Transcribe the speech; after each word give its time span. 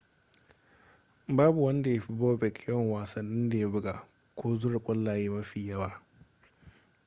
babu 1.37 1.63
wanda 1.65 1.89
ya 1.91 2.01
fi 2.01 2.13
bobek 2.19 2.67
yawan 2.67 2.91
wasannin 2.91 3.49
da 3.49 3.57
ya 3.57 3.67
buga 3.67 4.05
ko 4.35 4.55
zura 4.55 4.79
kwallaye 4.79 5.29
mafi 5.29 5.67
yawa 5.67 6.01